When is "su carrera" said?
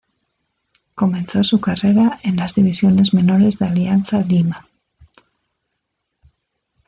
1.43-2.17